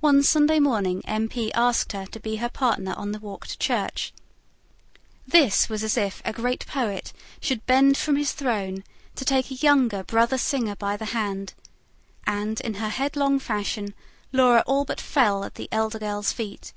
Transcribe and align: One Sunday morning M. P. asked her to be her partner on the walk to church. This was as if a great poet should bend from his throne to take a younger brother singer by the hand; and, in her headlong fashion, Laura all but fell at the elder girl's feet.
One 0.00 0.24
Sunday 0.24 0.58
morning 0.58 1.02
M. 1.04 1.28
P. 1.28 1.52
asked 1.52 1.92
her 1.92 2.04
to 2.06 2.18
be 2.18 2.38
her 2.38 2.48
partner 2.48 2.94
on 2.96 3.12
the 3.12 3.20
walk 3.20 3.46
to 3.46 3.56
church. 3.56 4.12
This 5.24 5.68
was 5.68 5.84
as 5.84 5.96
if 5.96 6.20
a 6.24 6.32
great 6.32 6.66
poet 6.66 7.12
should 7.40 7.64
bend 7.64 7.96
from 7.96 8.16
his 8.16 8.32
throne 8.32 8.82
to 9.14 9.24
take 9.24 9.52
a 9.52 9.54
younger 9.54 10.02
brother 10.02 10.36
singer 10.36 10.74
by 10.74 10.96
the 10.96 11.04
hand; 11.14 11.54
and, 12.26 12.60
in 12.62 12.74
her 12.74 12.88
headlong 12.88 13.38
fashion, 13.38 13.94
Laura 14.32 14.64
all 14.66 14.84
but 14.84 15.00
fell 15.00 15.44
at 15.44 15.54
the 15.54 15.68
elder 15.70 16.00
girl's 16.00 16.32
feet. 16.32 16.72